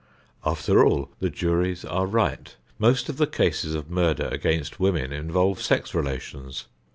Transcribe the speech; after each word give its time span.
After 0.43 0.83
all, 0.83 1.11
the 1.19 1.29
juries 1.29 1.85
are 1.85 2.07
right. 2.07 2.55
Most 2.79 3.07
of 3.07 3.17
the 3.17 3.27
cases 3.27 3.75
of 3.75 3.91
murder 3.91 4.29
against 4.31 4.79
women 4.79 5.13
involve 5.13 5.61
sex 5.61 5.93
relations. 5.93 6.65